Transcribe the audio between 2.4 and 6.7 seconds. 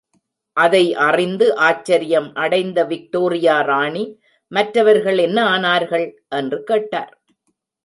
அடைந்த விக்டோரியா ராணி, மற்றவர்கள் என்ன ஆனார்கள்? என்று